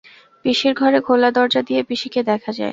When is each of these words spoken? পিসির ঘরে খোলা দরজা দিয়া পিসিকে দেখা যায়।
পিসির 0.45 0.73
ঘরে 0.73 0.99
খোলা 1.01 1.29
দরজা 1.31 1.61
দিয়া 1.61 1.81
পিসিকে 1.89 2.21
দেখা 2.23 2.51
যায়। 2.51 2.69